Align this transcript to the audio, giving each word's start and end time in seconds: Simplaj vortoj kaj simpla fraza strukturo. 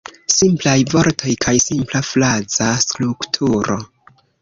Simplaj 0.35 0.73
vortoj 0.93 1.35
kaj 1.45 1.53
simpla 1.67 2.03
fraza 2.09 2.73
strukturo. 2.89 3.83